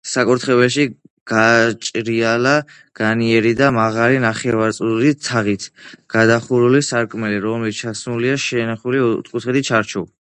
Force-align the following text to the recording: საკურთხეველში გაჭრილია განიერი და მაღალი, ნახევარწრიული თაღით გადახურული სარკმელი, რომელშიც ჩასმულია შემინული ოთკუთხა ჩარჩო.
საკურთხეველში 0.09 0.85
გაჭრილია 1.31 2.31
განიერი 3.01 3.51
და 3.59 3.67
მაღალი, 3.77 4.17
ნახევარწრიული 4.23 5.13
თაღით 5.27 5.69
გადახურული 6.15 6.83
სარკმელი, 6.89 7.41
რომელშიც 7.47 7.85
ჩასმულია 7.85 8.41
შემინული 8.49 9.05
ოთკუთხა 9.11 9.61
ჩარჩო. 9.73 10.05